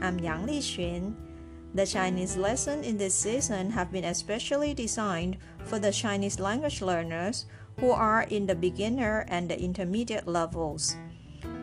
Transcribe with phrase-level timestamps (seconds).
[0.00, 1.14] I'm Yang Lixun.
[1.74, 7.46] The Chinese lesson in this season have been especially designed for the Chinese language learners
[7.80, 10.96] who are in the beginner and the intermediate levels.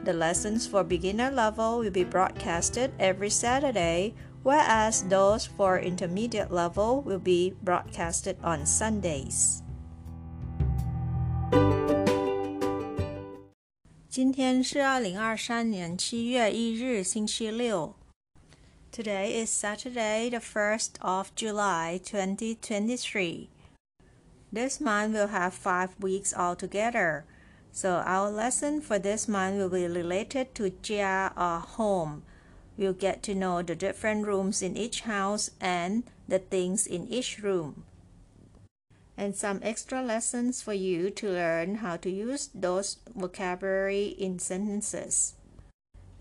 [0.05, 7.01] The lessons for beginner level will be broadcasted every Saturday, whereas those for intermediate level
[7.01, 9.61] will be broadcasted on Sundays.
[14.09, 17.93] 今天是二零二三年七月一日，星期六。
[18.94, 23.50] Today is Saturday, the first of July, 2023.
[24.52, 27.24] This month will have five weeks altogether.
[27.72, 32.22] So our lesson for this month will be related to Jia or home.
[32.76, 37.42] We'll get to know the different rooms in each house and the things in each
[37.42, 37.82] room
[39.16, 45.34] and some extra lessons for you to learn how to use those vocabulary in sentences.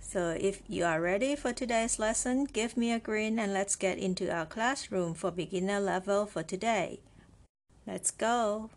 [0.05, 3.97] So if you are ready for today's lesson, give me a grin and let's get
[3.97, 6.99] into our classroom for beginner level for today.
[7.87, 8.69] Let's go!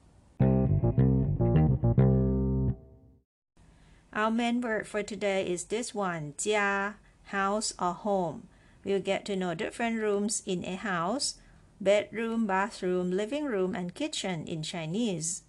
[4.13, 8.49] Our main word for today is this one, 家, house or home.
[8.83, 11.35] We'll get to know different rooms in a house
[11.79, 15.43] bedroom, bathroom, living room, and kitchen in Chinese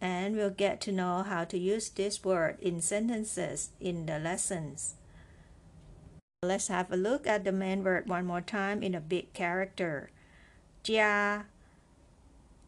[0.00, 4.94] and we'll get to know how to use this word in sentences in the lessons.
[6.42, 10.10] Let's have a look at the main word one more time in a big character.
[10.82, 11.44] Jia.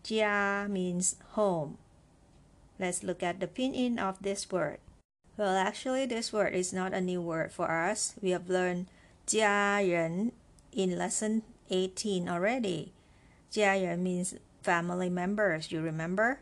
[0.05, 1.79] Jia means home.
[2.79, 4.79] Let's look at the pinyin of this word.
[5.39, 8.15] Well, actually, this word is not a new word for us.
[8.21, 8.89] We have learned
[9.27, 10.33] jia ren
[10.73, 12.93] in lesson 18 already.
[13.51, 16.41] Jia ren means family members, you remember?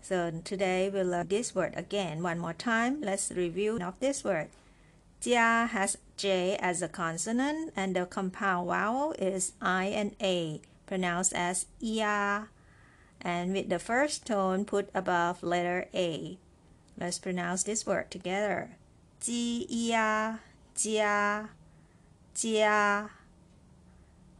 [0.00, 3.00] So today we'll learn this word again one more time.
[3.00, 4.48] Let's review of this word.
[5.20, 11.32] Jia has J as a consonant and the compound vowel is I and A, pronounced
[11.34, 12.48] as ia.
[13.20, 16.38] And with the first tone put above letter A.
[16.98, 18.76] Let's pronounce this word together.
[19.20, 20.38] Jia,
[20.76, 21.48] jia,
[22.34, 23.10] jia.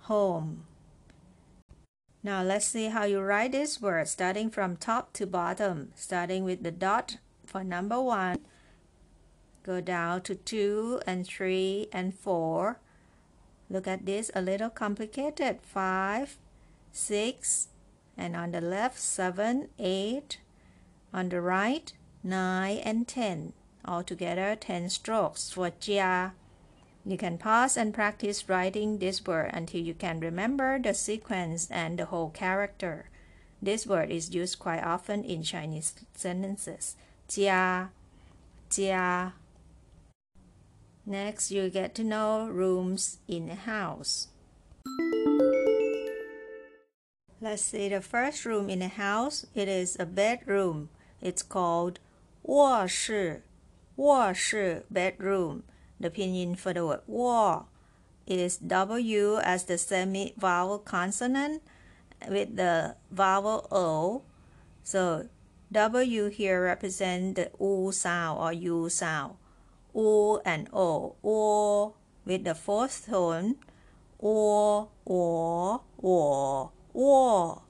[0.02, 0.67] Home.
[2.28, 6.62] Now let's see how you write this word starting from top to bottom, starting with
[6.62, 7.16] the dot
[7.46, 8.40] for number one.
[9.62, 12.80] Go down to two and three and four.
[13.70, 15.60] Look at this, a little complicated.
[15.62, 16.36] Five,
[16.92, 17.68] six,
[18.14, 20.38] and on the left, seven, eight.
[21.14, 21.90] On the right,
[22.22, 23.54] nine and ten.
[23.86, 26.32] Altogether, ten strokes for jia.
[27.07, 31.99] You can pause and practice writing this word until you can remember the sequence and
[31.99, 33.09] the whole character.
[33.61, 36.95] This word is used quite often in Chinese sentences.
[37.27, 37.89] Jia,
[38.69, 39.33] jia.
[41.05, 44.27] Next, you get to know rooms in a house.
[47.41, 49.45] Let's see the first room in a house.
[49.53, 50.87] It is a bedroom.
[51.21, 51.99] It's called
[52.43, 53.43] 卧室,
[53.97, 55.63] 卧室 bedroom.
[56.00, 57.66] The pinyin for the word wo
[58.26, 61.62] is W as the semi-vowel consonant
[62.28, 64.22] with the vowel O.
[64.84, 65.28] So
[65.72, 69.36] W here represent the U sound or U sound.
[69.94, 71.16] U and O.
[71.24, 71.94] O
[72.24, 73.56] with the fourth tone.
[74.22, 77.62] O, O, O, O.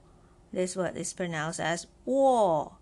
[0.53, 2.77] This word is pronounced as wo.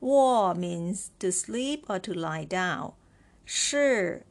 [0.00, 2.92] Wo means to sleep or to lie down.
[3.44, 4.24] Shi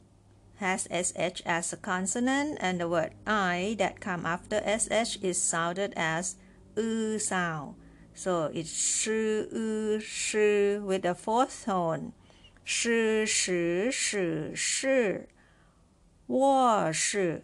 [0.57, 5.93] has sh as a consonant and the word i that come after sh is sounded
[5.95, 6.35] as
[6.75, 7.75] u sound.
[8.13, 12.13] So it's shi, u, shi with the fourth tone.
[12.63, 15.19] Shi, shi, shi, shi.
[16.27, 17.37] Wo, shi.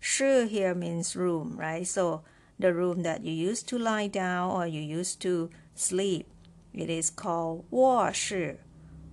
[0.00, 1.86] Shi here means room, right?
[1.86, 2.22] So
[2.58, 6.26] the room that you used to lie down or you used to sleep.
[6.74, 8.58] It is called 卧室,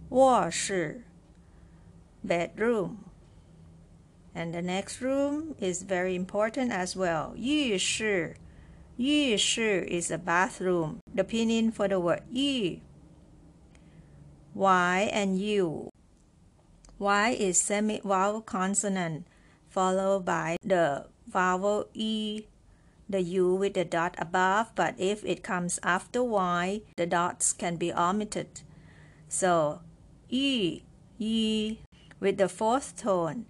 [0.10, 1.06] 卧室
[2.24, 3.06] bedroom.
[4.36, 7.34] And the next room is very important as well.
[7.36, 8.36] 浴室,
[8.98, 11.00] 浴室 is a bathroom.
[11.14, 12.81] The pinyin for the word 浴.
[14.56, 15.90] Y and U.
[17.00, 19.25] Y is semi-vowel consonant.
[19.74, 22.46] followed by the vowel E,
[23.10, 27.75] the U with the dot above, but if it comes after Y, the dots can
[27.75, 28.62] be omitted.
[29.28, 29.81] So,
[30.30, 30.84] E,
[31.18, 31.80] E
[32.20, 33.48] with the fourth tone.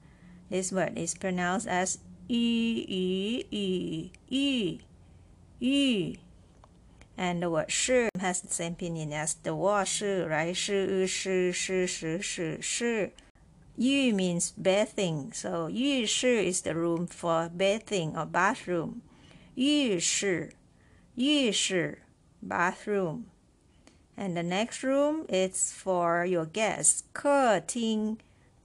[0.50, 1.98] This word is pronounced as
[2.28, 4.80] E, E, E, E,
[5.60, 6.16] E.
[7.16, 10.56] And the word shi has the same meaning as the wa shi, right?
[10.56, 13.12] Shi, shi, shi, shi, shi, shi.
[13.76, 19.02] Yu means bathing, so yu shi is the room for bathing or bathroom.
[19.54, 20.48] Yu shi,
[21.14, 21.94] yu shi,
[22.42, 23.26] bathroom.
[24.16, 27.04] And the next room is for your guests.
[27.12, 28.18] Ke ting,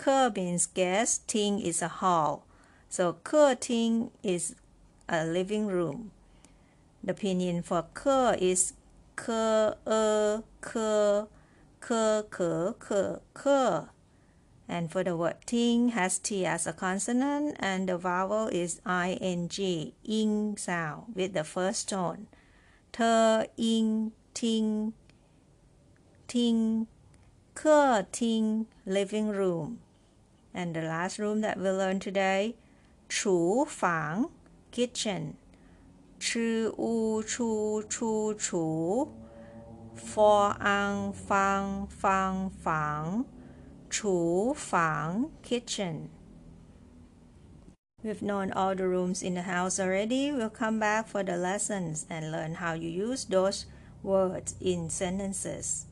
[0.04, 2.46] ke means guest, ting is a hall.
[2.90, 4.56] So ke ting is
[5.08, 6.12] a living room.
[7.02, 8.74] The pinyin for ke is
[9.16, 11.28] ke, e, ke,
[11.80, 13.90] ke, ke, ke, ke.
[14.68, 19.50] And for the word ting has T as a consonant and the vowel is ing,
[20.04, 22.28] ing sound with the first tone.
[22.92, 24.94] Te, ing, ting,
[26.28, 26.88] ting,
[27.56, 29.80] ke, ting, living room.
[30.54, 32.56] And the last room that we learned today,
[33.10, 34.28] chu, fang,
[34.72, 35.38] kitchen.
[36.20, 39.12] Chu, u, chu, chu, chu.
[39.96, 43.26] For, ang, fang, fang, fang.
[43.90, 46.10] Chu, fang, kitchen.
[48.04, 50.32] We've known all the rooms in the house already.
[50.32, 53.66] We'll come back for the lessons and learn how you use those
[54.04, 55.86] words in sentences.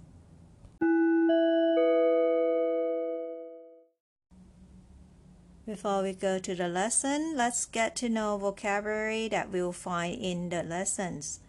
[5.70, 10.48] Before we go to the lesson, let's get to know vocabulary that we'll find in
[10.48, 11.40] the lessons.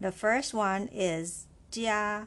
[0.00, 2.26] The first one is 家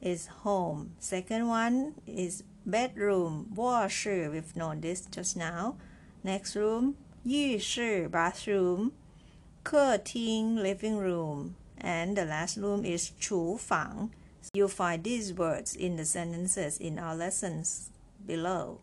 [0.00, 0.96] is home.
[0.98, 4.28] Second one is bedroom, 卧室.
[4.30, 5.76] We've known this just now.
[6.24, 8.92] Next room, 浴室 bathroom.
[9.62, 11.54] 客厅 living room.
[11.78, 14.10] And the last room is 厨房.
[14.52, 17.90] You'll find these words in the sentences in our lessons
[18.26, 18.80] below.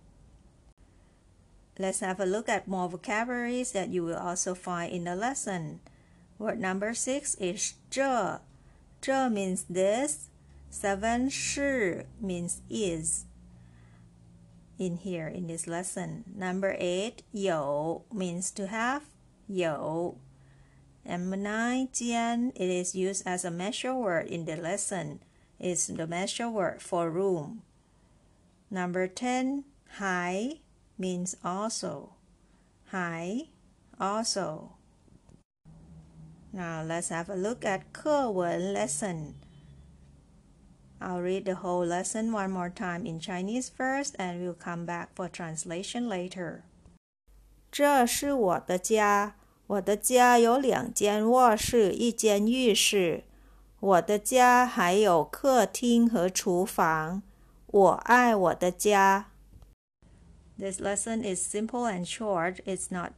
[1.78, 5.80] Let's have a look at more vocabularies that you will also find in the lesson.
[6.38, 8.40] Word number six is 这.
[9.00, 10.28] 这 means this.
[10.70, 13.24] Seven 是 means is.
[14.78, 19.02] In here in this lesson, number eight 有 means to have.
[19.46, 20.18] 有.
[21.04, 25.20] Number nine 间 it is used as a measure word in the lesson.
[25.58, 27.62] It's the measure word for room.
[28.70, 29.64] Number ten
[29.98, 30.60] hai
[30.98, 32.10] means also.
[32.92, 33.48] hai,
[33.98, 34.70] also.
[36.52, 39.34] Now let's have a look at Kewen lesson.
[41.00, 45.10] I'll read the whole lesson one more time in Chinese first and we'll come back
[45.14, 46.62] for translation later.
[47.70, 49.34] 这是我的家。
[49.66, 53.24] 我的家有两间卧室，一间浴室。
[53.80, 57.22] 我的家还有客厅和厨房。
[57.66, 59.32] 我爱我的家。
[60.57, 62.59] this lesson is simple and short.
[62.65, 63.13] It's not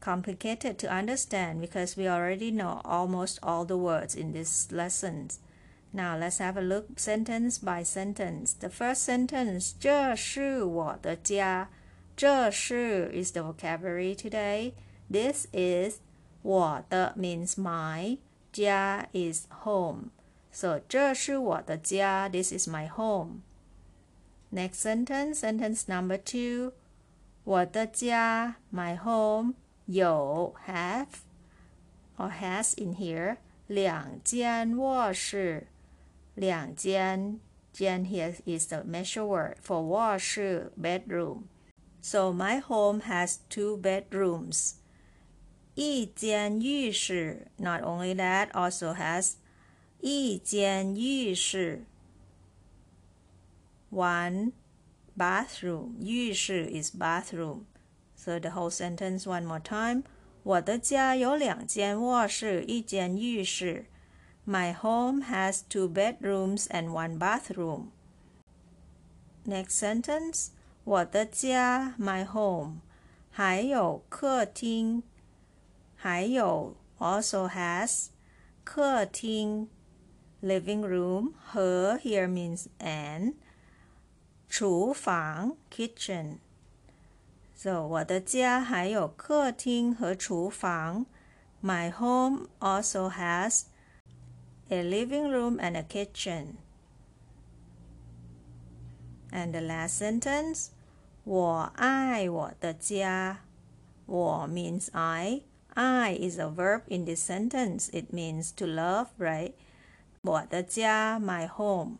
[0.00, 5.28] complicated to understand because we already know almost all the words in this lesson.
[5.92, 8.52] Now let's have a look sentence by sentence.
[8.52, 11.68] The first sentence, 这是我的家.
[12.16, 14.74] 这是 is the vocabulary today.
[15.10, 16.00] This is
[16.42, 18.18] 我的 means my.
[18.52, 20.10] 家 is home.
[20.52, 22.28] So 这是我的家.
[22.28, 23.42] This is my home.
[24.50, 26.72] Next sentence, sentence number two.
[27.44, 29.54] 我的家, my home,
[29.86, 31.06] 有 have
[32.16, 35.68] or has in here 两间卧室，
[36.34, 37.40] 两间
[37.72, 41.44] 间 here is the measure word for 卧室 bedroom.
[42.02, 44.74] So my home has two bedrooms.
[45.74, 49.34] 一间浴室 not only that also has
[50.00, 51.84] 一间浴室
[53.94, 54.52] one
[55.16, 55.96] bathroom.
[56.00, 57.64] 浴室 is bathroom.
[58.14, 60.04] So the whole sentence one more time.
[60.42, 63.86] 我的家有两间卧室，一间浴室。
[64.46, 67.88] My home has two bedrooms and one bathroom.
[69.46, 70.48] Next sentence.
[70.84, 72.80] 我的家 my home
[73.30, 75.02] 还有客厅，
[75.94, 78.08] 还有 also has
[78.64, 79.68] 客厅
[80.42, 83.34] living room 和 here means and
[84.48, 91.06] 厨房 kitchen。So 我的家还有客厅和厨房。
[91.62, 93.64] My home also has
[94.70, 96.56] a living room and a kitchen.
[99.30, 100.68] And the last sentence,
[101.24, 103.40] 我爱我的家。
[104.06, 105.42] 我 means I.
[105.74, 107.90] I is a verb in this sentence.
[107.92, 109.52] It means to love, right?
[110.22, 111.98] 我的家 my home.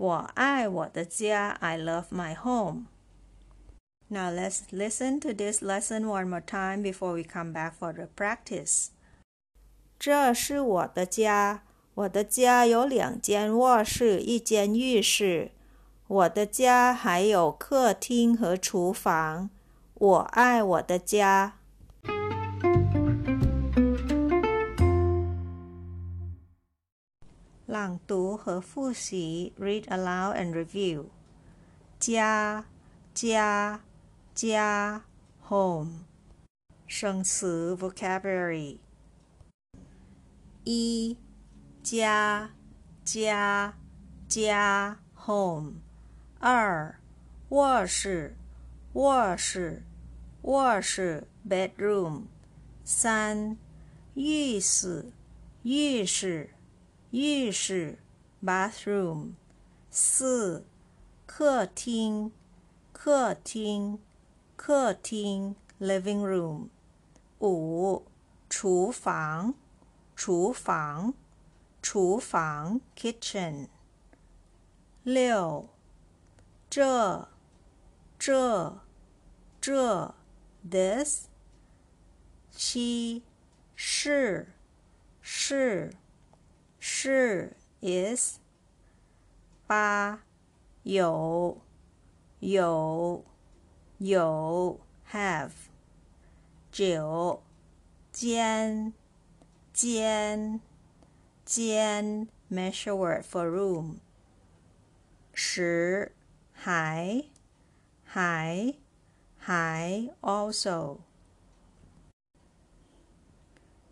[0.00, 2.86] 我爱我的家 I love my home.
[4.08, 8.08] Now let's listen to this lesson one more time before we come back for the
[8.14, 8.88] practice.
[9.98, 11.62] 这是我的家，
[11.94, 15.50] 我的家有两间卧室，一间浴室。
[16.06, 19.50] 我的家还有客厅和厨房。
[19.94, 21.54] 我爱我的家。
[27.70, 31.06] 朗读和复习，read aloud and review。
[31.98, 32.64] 家，
[33.12, 33.80] 家，
[34.34, 35.02] 家，
[35.48, 36.04] home。
[36.86, 38.78] 生词 vocabulary。
[40.62, 41.16] 一，
[41.82, 42.50] 家，
[43.04, 43.74] 家，
[44.28, 45.74] 家，home。
[46.38, 47.00] 二，
[47.48, 48.36] 卧室，
[48.92, 49.82] 卧室，
[50.42, 52.26] 卧室，bedroom。
[52.84, 53.56] 三，
[54.14, 55.10] 浴室，
[55.62, 56.50] 浴室。
[57.11, 57.99] 浴室
[58.41, 59.33] bathroom，
[59.89, 60.65] 四
[61.25, 62.31] 客厅
[62.93, 63.99] 客厅
[64.55, 66.69] 客厅 living room，
[67.39, 68.05] 五
[68.49, 69.53] 厨房
[70.15, 71.13] 厨房
[71.81, 73.67] 厨房 kitchen，
[75.03, 75.67] 六
[76.69, 77.27] 这
[78.17, 78.79] 这
[79.59, 80.15] 这
[80.69, 81.25] this，
[82.51, 83.23] 七
[83.75, 84.53] 是
[85.21, 85.91] 是。
[87.00, 88.38] 是 is
[89.66, 90.22] 八
[90.82, 91.60] 有
[92.40, 93.24] 有
[93.98, 94.80] 有
[95.10, 95.50] have
[96.70, 97.42] 九
[98.12, 98.92] 间
[99.72, 100.60] 间
[101.44, 103.96] 间 measure word for room
[105.32, 106.12] 十
[106.52, 107.24] 还
[108.04, 108.74] 还
[109.38, 110.98] 还 also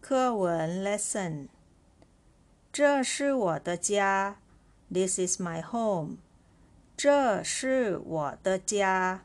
[0.00, 1.48] 课文 lesson
[2.72, 4.36] 这是我的家，
[4.92, 6.16] This is my home。
[6.96, 9.24] 这是我的家。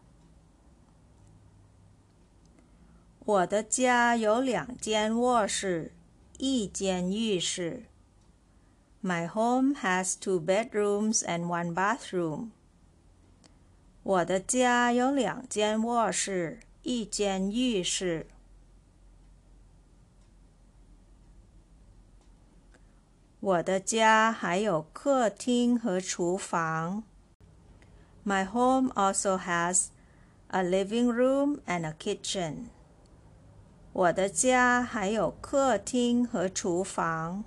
[3.25, 5.91] 我的家有两间卧室，
[6.37, 7.83] 一间浴室。
[9.03, 12.49] My home has two bedrooms and one bathroom。
[14.03, 18.27] 我的家有两间卧室，一间浴室。
[23.44, 27.02] 我的家还有客厅和厨房。
[28.24, 29.88] My home also has
[30.48, 32.68] a living room and a kitchen.
[33.92, 37.44] 我的家还有客厅和厨房。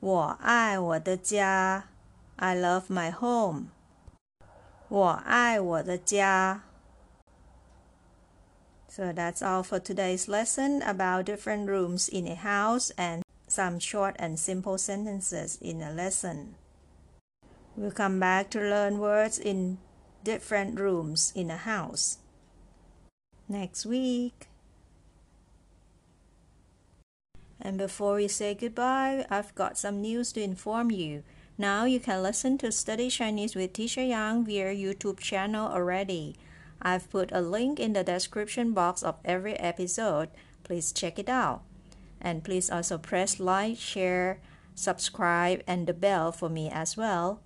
[0.00, 1.84] 我爱我的家。
[2.36, 3.68] I love my home.
[4.88, 6.69] 我爱我的家。
[8.90, 14.36] So that's all for today's lesson about different rooms in a house and some short and
[14.36, 16.56] simple sentences in a lesson.
[17.76, 19.78] We'll come back to learn words in
[20.24, 22.18] different rooms in a house
[23.48, 24.48] next week.
[27.60, 31.22] And before we say goodbye, I've got some news to inform you.
[31.56, 36.34] Now you can listen to Study Chinese with Teacher Yang via YouTube channel already.
[36.82, 40.30] I've put a link in the description box of every episode.
[40.64, 41.62] Please check it out.
[42.20, 44.40] And please also press like, share,
[44.74, 47.40] subscribe, and the bell for me as well.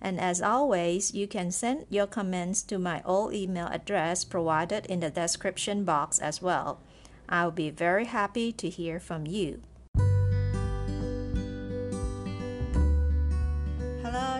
[0.00, 5.00] And as always, you can send your comments to my old email address provided in
[5.00, 6.80] the description box as well.
[7.28, 9.62] I'll be very happy to hear from you.